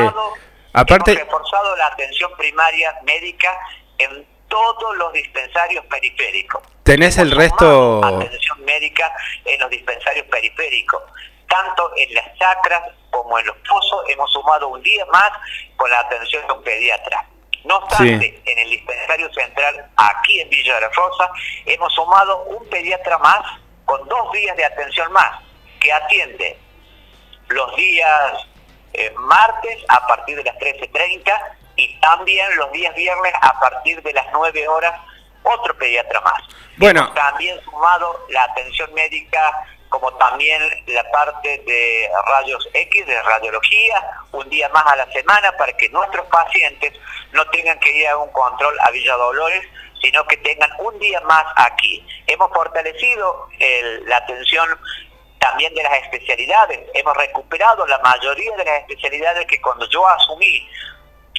aparte... 0.74 1.12
Hemos 1.12 1.24
reforzado 1.24 1.76
la 1.76 1.88
atención 1.88 2.32
primaria 2.38 2.96
médica 3.04 3.58
en 3.98 4.26
todos 4.48 4.96
los 4.98 5.12
dispensarios 5.14 5.84
periféricos. 5.86 6.62
¿Tenés 6.84 7.18
el 7.18 7.32
resto? 7.32 8.04
Atención 8.04 8.64
médica 8.64 9.12
en 9.46 9.60
los 9.60 9.70
dispensarios 9.70 10.28
periféricos. 10.28 11.02
Tanto 11.54 11.92
en 11.98 12.12
las 12.16 12.34
chacras 12.40 12.82
como 13.12 13.38
en 13.38 13.46
los 13.46 13.56
pozos 13.58 14.04
hemos 14.10 14.32
sumado 14.32 14.70
un 14.70 14.82
día 14.82 15.06
más 15.12 15.30
con 15.76 15.88
la 15.92 16.00
atención 16.00 16.48
de 16.48 16.54
un 16.54 16.64
pediatra. 16.64 17.24
No 17.64 17.78
obstante, 17.78 18.42
en 18.44 18.58
el 18.58 18.72
dispensario 18.72 19.32
central, 19.32 19.88
aquí 19.96 20.42
en 20.42 20.50
Villa 20.50 20.74
de 20.74 20.82
la 20.82 20.90
Rosa, 20.90 21.30
hemos 21.68 21.94
sumado 21.94 22.46
un 22.46 22.68
pediatra 22.70 23.20
más 23.20 23.60
con 23.86 24.08
dos 24.08 24.32
días 24.32 24.58
de 24.58 24.66
atención 24.66 25.12
más, 25.14 25.42
que 25.80 25.94
atiende 25.94 26.58
los 27.50 27.76
días 27.76 28.48
eh, 28.94 29.14
martes 29.16 29.78
a 29.90 30.08
partir 30.08 30.38
de 30.38 30.46
las 30.46 30.56
13.30 30.56 31.40
y 31.76 32.00
también 32.00 32.48
los 32.58 32.72
días 32.72 32.96
viernes 32.96 33.34
a 33.40 33.60
partir 33.60 34.02
de 34.02 34.12
las 34.12 34.26
9 34.34 34.68
horas 34.68 35.00
otro 35.44 35.78
pediatra 35.78 36.20
más. 36.22 36.42
Bueno. 36.78 37.14
también 37.14 37.62
sumado 37.64 38.26
la 38.30 38.44
atención 38.46 38.92
médica 38.96 39.68
como 39.94 40.12
también 40.14 40.60
la 40.88 41.04
parte 41.12 41.62
de 41.68 42.10
rayos 42.26 42.68
X, 42.74 43.06
de 43.06 43.22
radiología, 43.22 44.04
un 44.32 44.50
día 44.50 44.68
más 44.70 44.84
a 44.88 44.96
la 44.96 45.06
semana 45.12 45.56
para 45.56 45.72
que 45.74 45.88
nuestros 45.90 46.26
pacientes 46.30 46.94
no 47.32 47.46
tengan 47.52 47.80
que 47.80 47.96
ir 47.96 48.08
a 48.08 48.18
un 48.18 48.32
control 48.32 48.76
a 48.82 48.90
Villa 48.90 49.16
Dolores, 49.16 49.62
sino 50.02 50.26
que 50.26 50.38
tengan 50.38 50.72
un 50.80 50.98
día 50.98 51.22
más 51.22 51.46
aquí. 51.58 52.04
Hemos 52.26 52.52
fortalecido 52.52 53.48
la 54.08 54.18
atención 54.18 54.68
también 55.38 55.72
de 55.76 55.84
las 55.84 55.94
especialidades. 56.02 56.80
Hemos 56.96 57.16
recuperado 57.16 57.86
la 57.86 58.00
mayoría 58.00 58.58
de 58.58 58.66
las 58.66 58.80
especialidades 58.80 59.46
que 59.46 59.62
cuando 59.62 59.88
yo 59.90 60.08
asumí 60.08 60.68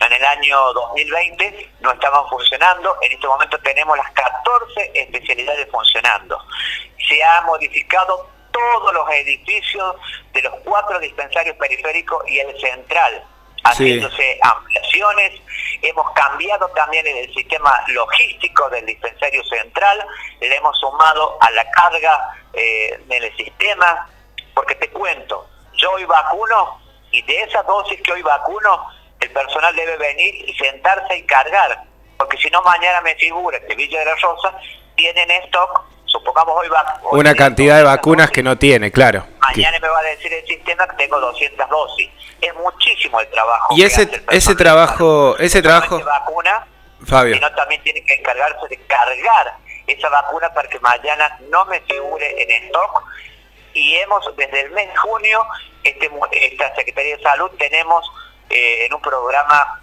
en 0.01 0.13
el 0.13 0.25
año 0.25 0.73
2020 0.75 1.71
no 1.81 1.91
estaban 1.91 2.25
funcionando. 2.29 2.97
En 3.03 3.11
este 3.11 3.27
momento 3.27 3.59
tenemos 3.59 3.97
las 3.97 4.13
14 4.13 4.93
especialidades 4.95 5.69
funcionando. 5.73 6.39
Se 7.09 7.21
ha 7.25 7.41
modificado 7.41 8.33
todos 8.55 8.95
los 8.95 9.11
edificios 9.11 9.97
de 10.33 10.43
los 10.43 10.55
cuatro 10.65 11.01
dispensarios 11.01 11.57
periféricos 11.57 12.23
y 12.29 12.39
el 12.39 12.59
central, 12.61 13.25
haciéndose 13.65 14.39
ampliaciones. 14.43 15.41
Hemos 15.83 16.11
cambiado 16.13 16.69
también 16.69 17.07
el 17.07 17.35
sistema 17.35 17.83
logístico 17.89 18.71
del 18.71 18.87
dispensario 18.87 19.43
central, 19.45 20.07
le 20.41 20.55
hemos 20.55 20.79
sumado 20.79 21.37
a 21.41 21.51
la 21.51 21.69
carga 21.73 22.37
eh, 22.53 23.01
en 23.11 23.23
el 23.23 23.37
sistema, 23.37 24.09
porque 24.55 24.77
te 24.77 24.89
cuento, 24.91 25.47
yo 25.75 25.91
hoy 25.93 26.05
vacuno 26.05 26.81
y 27.11 27.23
de 27.23 27.43
esas 27.43 27.67
dosis 27.67 28.01
que 28.03 28.13
hoy 28.13 28.23
vacuno, 28.23 28.89
el 29.21 29.31
personal 29.33 29.75
debe 29.75 29.97
venir 29.97 30.49
y 30.49 30.55
sentarse 30.55 31.17
y 31.17 31.23
cargar, 31.25 31.83
porque 32.19 32.37
si 32.37 32.49
no 32.51 32.63
mañana 32.63 33.01
me 33.01 33.15
figura 33.17 33.59
que 33.67 33.75
Villa 33.75 33.99
de 34.01 34.05
la 34.05 34.15
Rosa 34.17 34.57
tienen 34.95 35.31
stock, 35.47 35.83
supongamos 36.19 36.55
hoy, 36.57 36.69
una 37.13 37.35
cantidad 37.35 37.77
de 37.77 37.83
vacunas 37.83 38.31
que 38.31 38.43
no 38.43 38.57
tiene, 38.57 38.91
claro. 38.91 39.27
Mañana 39.41 39.79
me 39.81 39.89
va 39.89 39.99
a 39.99 40.03
decir 40.03 40.33
el 40.33 40.47
sistema 40.47 40.87
que 40.89 40.97
tengo 40.97 41.21
200 41.21 41.69
dosis. 41.69 42.11
Es 42.41 42.55
muchísimo 42.55 43.21
el 43.21 43.29
trabajo. 43.29 43.75
Y 43.77 43.83
ese 43.83 44.09
ese 44.31 44.55
trabajo, 44.55 45.37
ese 45.39 45.63
trabajo 45.63 46.01
vacuna, 46.03 46.67
Fabio. 47.07 47.35
Sino 47.35 47.51
también 47.55 47.83
tiene 47.83 48.05
que 48.05 48.15
encargarse 48.15 48.69
de 48.69 48.77
cargar 48.87 49.57
esa 49.87 50.09
vacuna 50.09 50.53
para 50.55 50.69
que 50.69 50.79
mañana 50.81 51.39
no 51.51 51.65
me 51.67 51.81
figure 51.81 52.43
en 52.43 52.65
stock 52.67 53.03
y 53.75 53.95
hemos 53.97 54.25
desde 54.37 54.61
el 54.63 54.71
mes 54.71 54.89
de 54.89 54.97
junio 54.97 55.45
este, 55.83 56.11
esta 56.33 56.75
Secretaría 56.75 57.17
de 57.17 57.23
Salud 57.23 57.51
tenemos 57.59 58.11
eh, 58.49 58.87
en 58.87 58.95
un 58.95 59.03
programa 59.03 59.81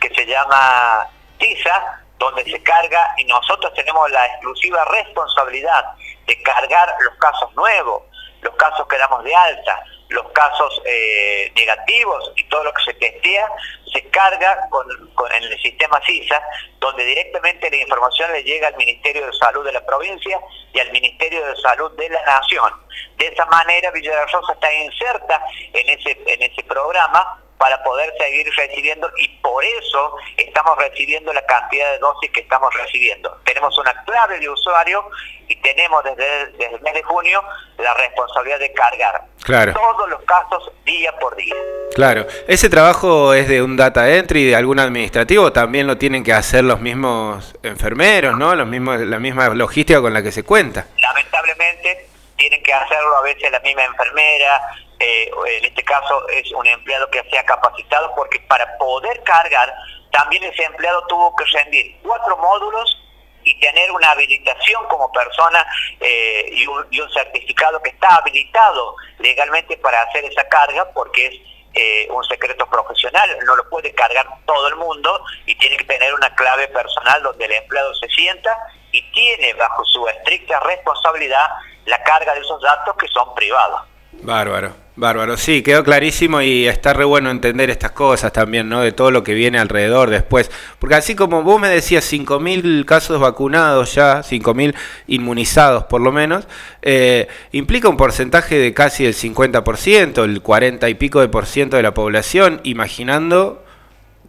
que 0.00 0.14
se 0.14 0.26
llama 0.26 1.08
TISA, 1.38 2.00
donde 2.18 2.44
se 2.44 2.62
carga 2.62 3.14
y 3.18 3.24
nosotros 3.24 3.72
tenemos 3.74 4.10
la 4.10 4.26
exclusiva 4.26 4.84
responsabilidad 4.86 5.84
de 6.26 6.42
cargar 6.42 6.94
los 7.00 7.14
casos 7.16 7.54
nuevos, 7.54 8.02
los 8.42 8.54
casos 8.56 8.86
que 8.88 8.98
damos 8.98 9.22
de 9.24 9.34
alta, 9.34 9.84
los 10.08 10.30
casos 10.30 10.82
eh, 10.84 11.52
negativos 11.56 12.32
y 12.36 12.44
todo 12.48 12.64
lo 12.64 12.72
que 12.72 12.84
se 12.84 12.94
testea 12.94 13.48
se 13.92 14.08
carga 14.10 14.68
con, 14.70 14.86
en 15.32 15.42
el 15.42 15.60
sistema 15.60 16.00
CISA, 16.04 16.40
donde 16.78 17.04
directamente 17.04 17.70
la 17.70 17.76
información 17.76 18.32
le 18.32 18.42
llega 18.42 18.68
al 18.68 18.76
Ministerio 18.76 19.26
de 19.26 19.32
Salud 19.32 19.64
de 19.64 19.72
la 19.72 19.84
provincia 19.84 20.38
y 20.72 20.78
al 20.78 20.92
Ministerio 20.92 21.44
de 21.46 21.56
Salud 21.56 21.90
de 21.96 22.08
la 22.10 22.22
Nación. 22.24 22.72
De 23.16 23.26
esa 23.26 23.46
manera 23.46 23.90
Villa 23.90 24.12
de 24.12 24.26
Rosa 24.26 24.52
está 24.52 24.72
inserta 24.72 25.42
en 25.72 25.88
ese, 25.88 26.18
en 26.26 26.42
ese 26.42 26.62
programa 26.64 27.42
para 27.58 27.82
poder 27.82 28.12
seguir 28.18 28.46
recibiendo 28.56 29.10
y 29.18 29.28
por 29.38 29.64
eso 29.64 30.16
estamos 30.36 30.76
recibiendo 30.78 31.32
la 31.32 31.44
cantidad 31.46 31.92
de 31.92 31.98
dosis 31.98 32.30
que 32.30 32.40
estamos 32.40 32.72
recibiendo. 32.74 33.40
Tenemos 33.44 33.76
una 33.78 33.94
clave 34.04 34.38
de 34.38 34.48
usuario 34.48 35.08
y 35.48 35.56
tenemos 35.56 36.04
desde, 36.04 36.74
el 36.74 36.80
mes 36.80 36.94
de 36.94 37.02
junio 37.02 37.42
la 37.78 37.94
responsabilidad 37.94 38.58
de 38.58 38.72
cargar 38.72 39.24
todos 39.46 40.08
los 40.08 40.22
casos 40.22 40.72
día 40.84 41.16
por 41.18 41.36
día. 41.36 41.54
Claro, 41.94 42.26
ese 42.48 42.68
trabajo 42.68 43.32
es 43.32 43.48
de 43.48 43.62
un 43.62 43.76
data 43.76 44.10
entry 44.10 44.44
de 44.44 44.56
algún 44.56 44.80
administrativo, 44.80 45.52
también 45.52 45.86
lo 45.86 45.96
tienen 45.96 46.24
que 46.24 46.32
hacer 46.32 46.64
los 46.64 46.80
mismos 46.80 47.54
enfermeros, 47.62 48.36
¿no? 48.36 48.54
Los 48.54 48.66
mismos, 48.66 49.00
la 49.00 49.18
misma 49.18 49.48
logística 49.50 50.00
con 50.00 50.12
la 50.12 50.22
que 50.22 50.32
se 50.32 50.42
cuenta. 50.42 50.86
Lamentablemente 51.00 52.08
tienen 52.36 52.62
que 52.62 52.72
hacerlo 52.72 53.16
a 53.16 53.22
veces 53.22 53.50
la 53.50 53.60
misma 53.60 53.84
enfermera, 53.84 54.60
eh, 54.98 55.30
en 55.58 55.64
este 55.64 55.82
caso 55.82 56.26
es 56.28 56.50
un 56.52 56.66
empleado 56.66 57.10
que 57.10 57.22
se 57.30 57.38
ha 57.38 57.44
capacitado 57.44 58.14
porque 58.14 58.40
para 58.40 58.78
poder 58.78 59.22
cargar, 59.24 59.72
también 60.10 60.42
ese 60.44 60.64
empleado 60.64 61.06
tuvo 61.06 61.34
que 61.36 61.44
rendir 61.44 61.98
cuatro 62.02 62.36
módulos 62.38 62.96
y 63.44 63.58
tener 63.60 63.90
una 63.92 64.10
habilitación 64.10 64.86
como 64.88 65.10
persona 65.12 65.64
eh, 66.00 66.48
y, 66.50 66.66
un, 66.66 67.12
certificado 67.12 67.80
que 67.82 67.90
está 67.90 68.16
habilitado 68.16 68.96
legalmente 69.18 69.76
para 69.76 70.02
hacer 70.02 70.24
esa 70.24 70.48
carga 70.48 70.90
porque 70.92 71.26
es 71.26 71.34
eh, 71.74 72.08
un 72.10 72.24
secreto 72.24 72.66
profesional, 72.66 73.38
no 73.44 73.54
lo 73.54 73.68
puede 73.68 73.92
cargar 73.92 74.26
todo 74.46 74.66
el 74.68 74.76
mundo 74.76 75.24
y 75.44 75.54
tiene 75.56 75.76
que 75.76 75.84
tener 75.84 76.12
una 76.14 76.34
clave 76.34 76.68
personal 76.68 77.22
donde 77.22 77.44
el 77.44 77.52
empleado 77.52 77.94
se 77.96 78.08
sienta 78.08 78.56
y 78.92 79.02
tiene 79.12 79.52
bajo 79.54 79.84
su 79.84 80.08
estricta 80.08 80.58
responsabilidad 80.60 81.46
la 81.84 82.02
carga 82.02 82.34
de 82.34 82.40
esos 82.40 82.60
datos 82.62 82.96
que 82.96 83.06
son 83.08 83.34
privados. 83.34 83.82
Bárbaro, 84.22 84.74
bárbaro. 84.96 85.36
Sí, 85.36 85.62
quedó 85.62 85.84
clarísimo 85.84 86.42
y 86.42 86.66
está 86.66 86.92
re 86.92 87.04
bueno 87.04 87.30
entender 87.30 87.70
estas 87.70 87.92
cosas 87.92 88.32
también, 88.32 88.68
¿no? 88.68 88.80
De 88.80 88.92
todo 88.92 89.10
lo 89.10 89.22
que 89.22 89.34
viene 89.34 89.58
alrededor 89.58 90.10
después. 90.10 90.50
Porque 90.78 90.96
así 90.96 91.14
como 91.14 91.42
vos 91.42 91.60
me 91.60 91.68
decías, 91.68 92.10
5.000 92.12 92.84
casos 92.84 93.20
vacunados 93.20 93.94
ya, 93.94 94.22
5.000 94.22 94.74
inmunizados 95.06 95.84
por 95.84 96.00
lo 96.00 96.12
menos, 96.12 96.48
eh, 96.82 97.28
implica 97.52 97.88
un 97.88 97.96
porcentaje 97.96 98.58
de 98.58 98.74
casi 98.74 99.06
el 99.06 99.14
50%, 99.14 100.24
el 100.24 100.42
40 100.42 100.88
y 100.88 100.94
pico 100.94 101.20
de 101.20 101.28
por 101.28 101.46
ciento 101.46 101.76
de 101.76 101.82
la 101.82 101.94
población, 101.94 102.60
imaginando 102.64 103.62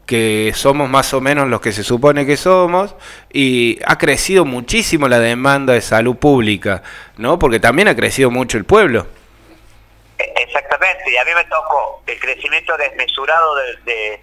que 0.05 0.53
somos 0.55 0.89
más 0.89 1.13
o 1.13 1.19
menos 1.19 1.49
los 1.49 1.59
que 1.59 1.73
se 1.73 1.83
supone 1.83 2.25
que 2.25 2.37
somos 2.37 2.95
y 3.31 3.77
ha 3.85 3.97
crecido 3.97 4.45
muchísimo 4.45 5.09
la 5.09 5.19
demanda 5.19 5.73
de 5.73 5.81
salud 5.81 6.15
pública, 6.15 6.81
¿no? 7.17 7.37
Porque 7.37 7.59
también 7.59 7.89
ha 7.89 7.95
crecido 7.95 8.31
mucho 8.31 8.57
el 8.57 8.63
pueblo. 8.63 9.07
Exactamente, 10.37 11.09
y 11.09 11.17
a 11.17 11.25
mí 11.25 11.31
me 11.33 11.43
tocó 11.45 12.03
el 12.05 12.19
crecimiento 12.19 12.77
desmesurado 12.77 13.55
de, 13.55 14.21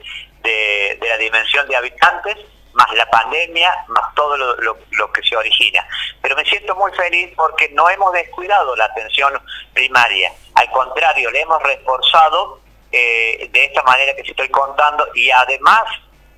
la 1.00 1.16
dimensión 1.16 1.66
de 1.68 1.76
habitantes, 1.76 2.36
más 2.72 2.92
la 2.94 3.08
pandemia, 3.10 3.84
más 3.88 4.14
todo 4.14 4.36
lo, 4.36 5.12
que 5.12 5.22
se 5.22 5.36
origina. 5.36 5.86
Pero 6.22 6.36
me 6.36 6.44
siento 6.44 6.74
muy 6.76 6.92
feliz 6.92 7.32
porque 7.36 7.68
no 7.70 7.88
hemos 7.90 8.12
descuidado 8.12 8.76
la 8.76 8.84
atención 8.84 9.32
primaria, 9.72 10.32
al 10.54 10.70
contrario, 10.70 11.30
le 11.30 11.40
hemos 11.40 11.62
reforzado 11.62 12.60
eh, 12.92 13.48
de 13.52 13.64
esta 13.64 13.82
manera 13.82 14.14
que 14.14 14.22
se 14.22 14.30
estoy 14.30 14.48
contando 14.50 15.06
y 15.14 15.30
además 15.30 15.82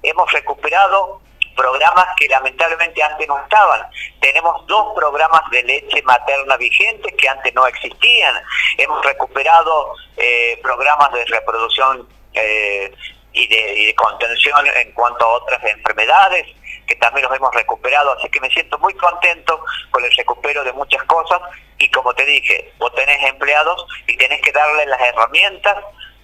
hemos 0.03 0.31
recuperado 0.33 1.21
programas 1.57 2.07
que 2.17 2.29
lamentablemente 2.29 3.03
antes 3.03 3.27
no 3.27 3.39
estaban. 3.41 3.83
Tenemos 4.21 4.67
dos 4.67 4.95
programas 4.95 5.43
de 5.51 5.63
leche 5.65 6.03
materna 6.03 6.57
vigentes 6.57 7.15
que 7.15 7.29
antes 7.29 7.53
no 7.55 7.67
existían. 7.67 8.35
Hemos 8.79 9.05
recuperado 9.05 9.95
eh, 10.17 10.59
programas 10.63 11.13
de 11.13 11.25
reproducción 11.25 12.09
eh, 12.35 12.93
y, 13.33 13.47
de, 13.49 13.95
contención 13.97 14.67
en 14.67 14.93
cuanto 14.93 15.25
a 15.25 15.29
otras 15.29 15.63
enfermedades 15.65 16.47
que 16.87 16.95
también 16.97 17.27
los 17.27 17.37
hemos 17.37 17.53
recuperado, 17.53 18.13
así 18.13 18.29
que 18.29 18.41
me 18.41 18.49
siento 18.51 18.79
muy 18.79 18.95
contento 18.95 19.61
con 19.91 20.05
el 20.05 20.15
recupero 20.17 20.63
de 20.63 20.73
muchas 20.73 21.03
cosas 21.05 21.41
y 21.79 21.91
como 21.91 22.15
te 22.15 22.25
dije, 22.25 22.73
vos 22.79 22.95
tenés 22.95 23.23
empleados 23.25 23.85
y 24.07 24.17
tenés 24.17 24.41
que 24.41 24.53
darles 24.53 24.87
las 24.87 25.01
herramientas. 25.01 25.77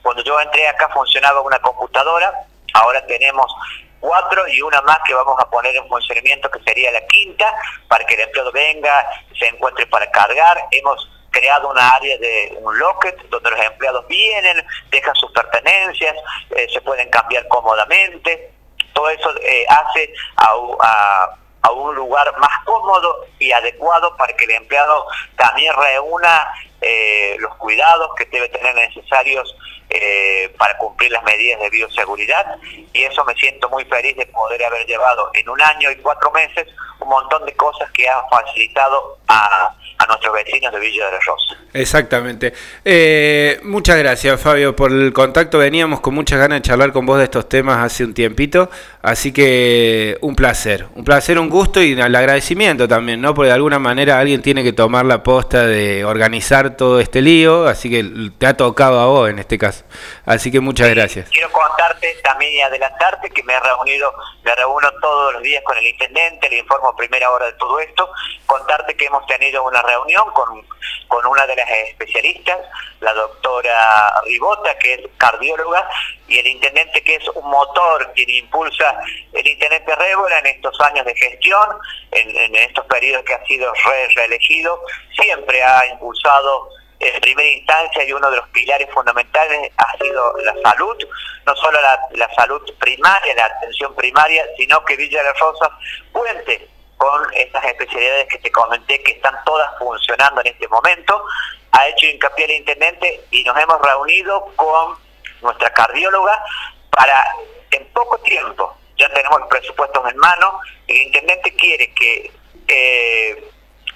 Cuando 0.02 0.22
yo 0.22 0.40
entré 0.40 0.68
acá 0.68 0.88
funcionaba 0.90 1.40
una 1.40 1.58
computadora, 1.58 2.32
ahora 2.74 3.04
tenemos 3.06 3.52
cuatro 4.02 4.46
y 4.48 4.60
una 4.60 4.82
más 4.82 4.98
que 5.06 5.14
vamos 5.14 5.36
a 5.38 5.48
poner 5.48 5.74
en 5.76 5.88
funcionamiento 5.88 6.50
que 6.50 6.60
sería 6.64 6.90
la 6.90 7.06
quinta 7.06 7.46
para 7.88 8.04
que 8.04 8.14
el 8.14 8.20
empleado 8.20 8.52
venga, 8.52 9.08
se 9.38 9.46
encuentre 9.46 9.86
para 9.86 10.10
cargar. 10.10 10.58
Hemos 10.72 11.08
creado 11.30 11.70
una 11.70 11.88
área 11.88 12.18
de 12.18 12.58
un 12.60 12.78
locket 12.78 13.16
donde 13.30 13.50
los 13.50 13.60
empleados 13.60 14.06
vienen, 14.08 14.66
dejan 14.90 15.14
sus 15.14 15.30
pertenencias, 15.30 16.16
eh, 16.50 16.66
se 16.70 16.80
pueden 16.82 17.08
cambiar 17.10 17.46
cómodamente. 17.48 18.52
todo 18.92 19.08
eso 19.08 19.30
eh, 19.40 19.64
hace 19.68 20.12
a, 20.36 21.36
a 21.62 21.70
un 21.70 21.94
lugar 21.94 22.36
más 22.38 22.64
cómodo 22.64 23.24
y 23.38 23.52
adecuado 23.52 24.16
para 24.16 24.34
que 24.34 24.44
el 24.44 24.50
empleado 24.50 25.06
también 25.36 25.72
reúna 25.74 26.52
eh, 26.82 27.36
los 27.38 27.54
cuidados 27.56 28.10
que 28.16 28.24
debe 28.26 28.48
tener 28.48 28.74
necesarios 28.74 29.56
eh, 29.88 30.52
para 30.58 30.76
cumplir 30.78 31.10
las 31.12 31.22
medidas 31.22 31.60
de 31.60 31.70
bioseguridad 31.70 32.56
y 32.92 33.02
eso 33.02 33.24
me 33.24 33.34
siento 33.34 33.68
muy 33.68 33.84
feliz 33.84 34.16
de 34.16 34.26
poder 34.26 34.64
haber 34.64 34.86
llevado 34.86 35.30
en 35.34 35.48
un 35.48 35.60
año 35.60 35.90
y 35.90 35.96
cuatro 35.96 36.30
meses 36.32 36.66
un 36.98 37.08
montón 37.08 37.44
de 37.46 37.54
cosas 37.54 37.90
que 37.92 38.08
han 38.08 38.22
facilitado 38.30 39.18
a, 39.28 39.74
a 39.98 40.06
nuestros 40.06 40.34
vecinos 40.34 40.72
de 40.72 40.80
Villa 40.80 41.06
de 41.06 41.12
la 41.12 41.20
Rosa. 41.20 41.56
Exactamente. 41.74 42.52
Eh, 42.84 43.60
muchas 43.64 43.96
gracias, 43.96 44.40
Fabio, 44.40 44.76
por 44.76 44.92
el 44.92 45.12
contacto. 45.12 45.58
Veníamos 45.58 46.00
con 46.00 46.14
muchas 46.14 46.38
ganas 46.38 46.58
de 46.58 46.62
charlar 46.62 46.92
con 46.92 47.06
vos 47.06 47.18
de 47.18 47.24
estos 47.24 47.48
temas 47.48 47.78
hace 47.78 48.04
un 48.04 48.12
tiempito, 48.12 48.70
así 49.00 49.32
que 49.32 50.18
un 50.20 50.36
placer, 50.36 50.86
un 50.94 51.04
placer, 51.04 51.38
un 51.38 51.48
gusto 51.48 51.82
y 51.82 51.92
el 51.92 52.14
agradecimiento 52.14 52.86
también, 52.86 53.20
¿no? 53.20 53.34
Porque 53.34 53.48
de 53.48 53.54
alguna 53.54 53.78
manera 53.78 54.18
alguien 54.18 54.42
tiene 54.42 54.62
que 54.62 54.72
tomar 54.72 55.06
la 55.06 55.22
posta 55.22 55.66
de 55.66 56.04
organizar 56.04 56.71
todo 56.76 57.00
este 57.00 57.20
lío, 57.20 57.66
así 57.66 57.90
que 57.90 58.30
te 58.38 58.46
ha 58.46 58.56
tocado 58.56 59.00
a 59.00 59.06
vos 59.06 59.30
en 59.30 59.38
este 59.38 59.58
caso. 59.58 59.84
Así 60.24 60.50
que 60.50 60.60
muchas 60.60 60.90
gracias. 60.90 61.28
Quiero 61.30 61.50
contarte 61.50 62.14
también 62.22 62.52
y 62.52 62.60
adelantarte 62.60 63.30
que 63.30 63.42
me 63.42 63.54
he 63.54 63.60
reunido, 63.60 64.12
me 64.42 64.54
reúno 64.54 64.90
todos 65.00 65.34
los 65.34 65.42
días 65.42 65.62
con 65.64 65.76
el 65.76 65.86
intendente, 65.86 66.48
le 66.50 66.58
informo 66.58 66.88
a 66.88 66.96
primera 66.96 67.30
hora 67.30 67.46
de 67.46 67.52
todo 67.54 67.78
esto, 67.80 68.08
contarte 68.46 68.96
que 68.96 69.06
hemos 69.06 69.26
tenido 69.26 69.64
una 69.64 69.82
reunión 69.82 70.24
con, 70.32 70.66
con 71.08 71.26
una 71.26 71.46
de 71.46 71.56
las 71.56 71.70
especialistas, 71.70 72.58
la 73.00 73.12
doctora 73.14 74.20
Ribota, 74.24 74.76
que 74.78 74.94
es 74.94 75.00
cardióloga, 75.16 75.88
y 76.28 76.38
el 76.38 76.46
intendente 76.46 77.02
que 77.02 77.16
es 77.16 77.28
un 77.34 77.50
motor 77.50 78.10
quien 78.14 78.30
impulsa 78.30 78.96
el 79.32 79.46
intendente 79.46 79.94
Rébola 79.94 80.38
en 80.38 80.46
estos 80.46 80.80
años 80.80 81.04
de 81.04 81.14
gestión, 81.14 81.68
en, 82.12 82.54
estos 82.56 82.84
periodos 82.86 83.24
que 83.24 83.34
ha 83.34 83.44
sido 83.44 83.72
reelegido, 84.14 84.82
siempre 85.14 85.62
ha 85.62 85.86
impulsado 85.86 86.61
en 87.02 87.20
primera 87.20 87.48
instancia 87.48 88.04
y 88.04 88.12
uno 88.12 88.30
de 88.30 88.36
los 88.36 88.48
pilares 88.50 88.88
fundamentales 88.92 89.72
ha 89.76 89.98
sido 89.98 90.36
la 90.44 90.54
salud, 90.62 90.96
no 91.44 91.56
solo 91.56 91.80
la, 91.80 91.98
la 92.12 92.32
salud 92.34 92.62
primaria, 92.78 93.34
la 93.34 93.46
atención 93.46 93.94
primaria, 93.94 94.46
sino 94.56 94.84
que 94.84 94.96
Villa 94.96 95.18
de 95.18 95.28
las 95.30 95.38
Rosas 95.40 95.70
cuente 96.12 96.68
con 96.96 97.34
estas 97.34 97.64
especialidades 97.64 98.28
que 98.28 98.38
te 98.38 98.52
comenté 98.52 99.02
que 99.02 99.12
están 99.12 99.34
todas 99.44 99.76
funcionando 99.78 100.40
en 100.42 100.46
este 100.48 100.68
momento. 100.68 101.24
Ha 101.72 101.88
hecho 101.88 102.06
hincapié 102.06 102.44
el 102.44 102.50
intendente 102.52 103.24
y 103.32 103.42
nos 103.42 103.58
hemos 103.58 103.82
reunido 103.82 104.46
con 104.54 104.96
nuestra 105.40 105.72
cardióloga 105.72 106.40
para 106.90 107.24
en 107.72 107.84
poco 107.92 108.18
tiempo, 108.18 108.76
ya 108.98 109.08
tenemos 109.12 109.40
los 109.40 109.48
presupuestos 109.48 110.08
en 110.10 110.16
mano, 110.18 110.60
el 110.86 110.96
intendente 110.98 111.54
quiere 111.56 111.92
que 111.94 112.30
eh, 112.68 113.50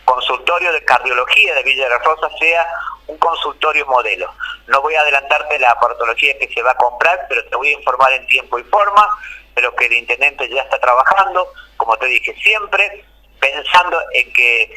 consultorio 0.05 0.73
de 0.73 0.85
cardiología 0.85 1.55
de 1.55 1.63
Villa 1.63 1.85
de 1.85 1.91
la 1.91 1.99
Rosa 1.99 2.29
sea 2.39 2.67
un 3.07 3.19
consultorio 3.19 3.87
modelo. 3.87 4.33
No 4.67 4.81
voy 4.83 4.95
a 4.95 5.01
adelantarte 5.01 5.59
la 5.59 5.79
patología 5.79 6.39
que 6.39 6.49
se 6.53 6.63
va 6.63 6.73
a 6.73 6.77
comprar, 6.77 7.27
pero 7.29 7.45
te 7.45 7.57
voy 7.57 7.69
a 7.69 7.73
informar 7.73 8.13
en 8.13 8.27
tiempo 8.27 8.59
y 8.59 8.65
forma 8.65 9.09
de 9.55 9.63
lo 9.63 9.75
que 9.75 9.87
el 9.87 9.95
intendente 9.95 10.49
ya 10.49 10.63
está 10.63 10.79
trabajando, 10.79 11.49
como 11.77 11.97
te 11.97 12.07
dije, 12.07 12.35
siempre 12.43 13.05
pensando 13.39 13.99
en 14.13 14.33
que 14.33 14.75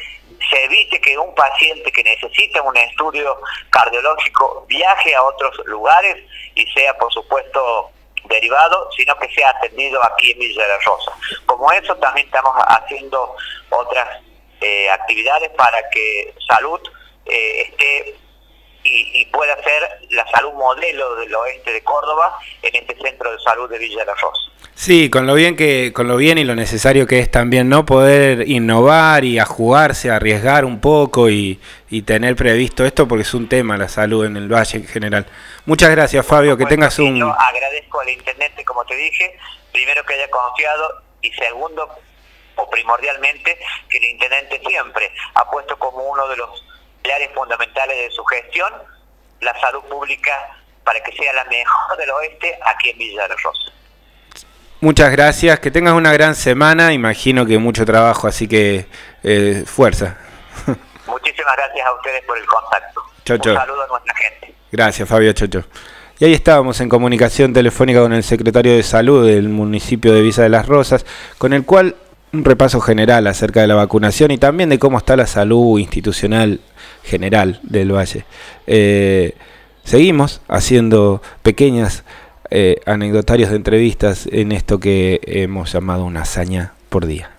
se 0.48 0.64
evite 0.64 1.00
que 1.00 1.18
un 1.18 1.34
paciente 1.34 1.90
que 1.92 2.04
necesita 2.04 2.62
un 2.62 2.76
estudio 2.76 3.40
cardiológico 3.70 4.64
viaje 4.68 5.14
a 5.14 5.22
otros 5.22 5.60
lugares 5.66 6.16
y 6.54 6.66
sea, 6.72 6.96
por 6.96 7.12
supuesto, 7.12 7.90
derivado, 8.24 8.90
sino 8.96 9.16
que 9.18 9.28
sea 9.34 9.50
atendido 9.50 10.02
aquí 10.04 10.32
en 10.32 10.38
Villa 10.38 10.62
de 10.62 10.68
la 10.68 10.78
Rosa. 10.78 11.12
Como 11.46 11.70
eso, 11.72 11.96
también 11.96 12.26
estamos 12.26 12.54
haciendo 12.68 13.34
otras 13.70 14.08
eh, 14.60 14.90
actividades 14.90 15.50
para 15.50 15.88
que 15.90 16.34
salud 16.46 16.80
eh, 17.30 17.62
esté 17.62 18.16
y, 18.82 19.24
pueda 19.26 19.54
ser 19.62 20.08
la 20.10 20.26
salud 20.30 20.52
modelo 20.54 21.16
del 21.16 21.34
oeste 21.34 21.72
de 21.72 21.82
Córdoba 21.82 22.38
en 22.62 22.74
este 22.76 22.96
centro 22.96 23.30
de 23.30 23.38
salud 23.40 23.70
de 23.70 23.78
Villa 23.78 24.00
de 24.00 24.06
la 24.06 24.14
Rosa. 24.14 24.50
Sí, 24.74 25.10
con 25.10 25.26
lo 25.26 25.34
bien 25.34 25.56
que, 25.56 25.92
con 25.92 26.08
lo 26.08 26.16
bien 26.16 26.38
y 26.38 26.44
lo 26.44 26.54
necesario 26.54 27.06
que 27.06 27.18
es 27.18 27.30
también, 27.30 27.68
¿no? 27.68 27.84
Poder 27.84 28.48
innovar 28.48 29.24
y 29.24 29.38
a 29.38 29.44
jugarse, 29.44 30.10
arriesgar 30.10 30.64
un 30.64 30.80
poco 30.80 31.28
y, 31.28 31.60
y 31.90 32.02
tener 32.02 32.34
previsto 32.34 32.84
esto 32.84 33.06
porque 33.06 33.22
es 33.22 33.34
un 33.34 33.48
tema 33.48 33.76
la 33.76 33.88
salud 33.88 34.24
en 34.24 34.36
el 34.36 34.48
valle 34.48 34.78
en 34.78 34.86
general. 34.86 35.26
Muchas 35.66 35.90
gracias, 35.90 36.26
Fabio, 36.26 36.56
que 36.56 36.64
tengas 36.64 36.98
un. 36.98 37.18
Yo 37.18 37.28
agradezco 37.28 38.00
al 38.00 38.08
intendente, 38.08 38.64
como 38.64 38.84
te 38.86 38.96
dije, 38.96 39.38
primero 39.72 40.04
que 40.06 40.14
haya 40.14 40.30
confiado 40.30 41.02
y 41.20 41.30
segundo, 41.32 41.86
o 42.56 42.70
primordialmente, 42.70 43.58
que 43.88 43.98
el 43.98 44.04
intendente 44.04 44.60
siempre 44.66 45.10
ha 45.34 45.50
puesto 45.50 45.78
como 45.78 45.98
uno 46.04 46.26
de 46.28 46.36
los 46.38 46.69
pilares 47.02 47.30
fundamentales 47.34 47.96
de 47.96 48.10
su 48.10 48.24
gestión 48.24 48.72
la 49.40 49.58
salud 49.60 49.82
pública 49.84 50.32
para 50.84 51.00
que 51.02 51.12
sea 51.12 51.32
la 51.32 51.44
mejor 51.44 51.96
del 51.98 52.10
oeste 52.10 52.58
aquí 52.66 52.90
en 52.90 52.98
Villa 52.98 53.22
de 53.22 53.28
los 53.28 53.42
Rosas. 53.42 53.72
Muchas 54.80 55.12
gracias, 55.12 55.60
que 55.60 55.70
tengas 55.70 55.94
una 55.94 56.12
gran 56.12 56.34
semana, 56.34 56.92
imagino 56.92 57.44
que 57.44 57.58
mucho 57.58 57.84
trabajo, 57.84 58.26
así 58.26 58.48
que 58.48 58.86
eh, 59.22 59.64
fuerza. 59.66 60.16
Muchísimas 61.06 61.56
gracias 61.56 61.86
a 61.86 61.92
ustedes 61.94 62.24
por 62.24 62.38
el 62.38 62.46
contacto. 62.46 63.02
Un 63.28 63.56
saludo 63.56 63.82
a 63.82 63.86
nuestra 63.86 64.14
gente. 64.14 64.54
Gracias, 64.72 65.08
Fabio 65.08 65.32
Chocho. 65.32 65.64
Y 66.18 66.24
ahí 66.24 66.34
estábamos 66.34 66.80
en 66.80 66.88
comunicación 66.88 67.52
telefónica 67.52 68.00
con 68.00 68.12
el 68.12 68.22
secretario 68.22 68.74
de 68.74 68.82
Salud 68.82 69.26
del 69.26 69.48
municipio 69.48 70.12
de 70.12 70.22
Villa 70.22 70.42
de 70.42 70.48
las 70.48 70.66
Rosas, 70.66 71.06
con 71.38 71.52
el 71.52 71.64
cual 71.64 71.96
un 72.32 72.44
repaso 72.44 72.80
general 72.80 73.26
acerca 73.26 73.60
de 73.60 73.66
la 73.66 73.74
vacunación 73.74 74.30
y 74.30 74.38
también 74.38 74.68
de 74.68 74.78
cómo 74.78 74.98
está 74.98 75.16
la 75.16 75.26
salud 75.26 75.78
institucional 75.78 76.60
general 77.02 77.60
del 77.62 77.94
valle. 77.94 78.24
Eh, 78.66 79.34
seguimos 79.84 80.40
haciendo 80.48 81.22
pequeñas 81.42 82.04
eh, 82.50 82.80
anecdotarios 82.86 83.50
de 83.50 83.56
entrevistas 83.56 84.28
en 84.30 84.52
esto 84.52 84.80
que 84.80 85.20
hemos 85.24 85.72
llamado 85.72 86.04
una 86.04 86.22
hazaña 86.22 86.74
por 86.88 87.06
día. 87.06 87.30